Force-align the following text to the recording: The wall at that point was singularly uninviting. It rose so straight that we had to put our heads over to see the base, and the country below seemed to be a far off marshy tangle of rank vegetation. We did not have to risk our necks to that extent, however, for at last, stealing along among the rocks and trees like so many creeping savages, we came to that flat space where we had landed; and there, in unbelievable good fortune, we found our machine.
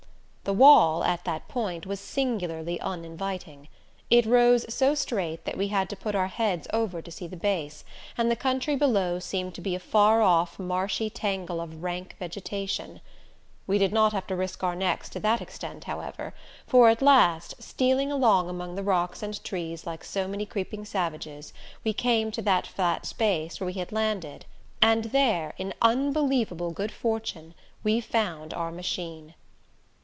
The 0.43 0.53
wall 0.55 1.03
at 1.05 1.23
that 1.25 1.47
point 1.47 1.85
was 1.85 1.99
singularly 1.99 2.79
uninviting. 2.81 3.69
It 4.09 4.25
rose 4.25 4.65
so 4.73 4.95
straight 4.95 5.45
that 5.45 5.55
we 5.55 5.67
had 5.67 5.87
to 5.91 5.95
put 5.95 6.15
our 6.15 6.27
heads 6.27 6.67
over 6.73 6.99
to 7.01 7.11
see 7.11 7.27
the 7.27 7.37
base, 7.37 7.85
and 8.17 8.29
the 8.29 8.35
country 8.35 8.75
below 8.75 9.19
seemed 9.19 9.53
to 9.55 9.61
be 9.61 9.75
a 9.75 9.79
far 9.79 10.21
off 10.23 10.57
marshy 10.57 11.11
tangle 11.11 11.61
of 11.61 11.83
rank 11.83 12.15
vegetation. 12.17 13.01
We 13.67 13.77
did 13.77 13.93
not 13.93 14.13
have 14.13 14.25
to 14.27 14.35
risk 14.35 14.63
our 14.63 14.75
necks 14.75 15.09
to 15.09 15.19
that 15.21 15.41
extent, 15.43 15.83
however, 15.85 16.33
for 16.65 16.89
at 16.89 17.03
last, 17.03 17.61
stealing 17.61 18.11
along 18.11 18.49
among 18.49 18.73
the 18.75 18.83
rocks 18.83 19.21
and 19.21 19.41
trees 19.43 19.85
like 19.85 20.03
so 20.03 20.27
many 20.27 20.47
creeping 20.47 20.85
savages, 20.85 21.53
we 21.83 21.93
came 21.93 22.31
to 22.31 22.41
that 22.41 22.65
flat 22.67 23.05
space 23.05 23.59
where 23.61 23.67
we 23.67 23.73
had 23.73 23.91
landed; 23.91 24.45
and 24.81 25.05
there, 25.13 25.53
in 25.59 25.73
unbelievable 25.83 26.71
good 26.71 26.91
fortune, 26.91 27.53
we 27.83 28.01
found 28.01 28.55
our 28.55 28.71
machine. 28.71 29.35